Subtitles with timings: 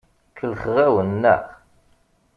[0.37, 1.43] Kellxeɣ-awen, naɣ?